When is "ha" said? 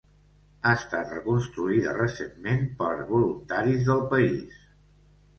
0.67-0.69